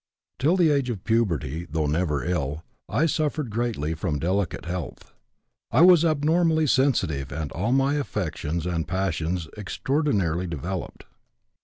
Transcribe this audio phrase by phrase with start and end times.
[0.39, 5.13] Till the age of puberty, though never ill, I suffered greatly from delicate health.
[5.69, 11.05] I was abnormally sensitive and all my affections and passions extraordinarily developed.